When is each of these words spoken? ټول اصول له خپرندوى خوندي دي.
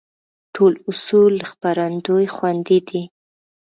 ټول 0.55 0.73
اصول 0.89 1.31
له 1.39 1.45
خپرندوى 1.51 2.25
خوندي 2.35 2.79
دي. 2.89 3.03